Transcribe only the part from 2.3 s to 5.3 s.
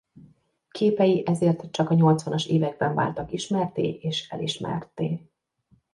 években váltak ismertté és elismertté.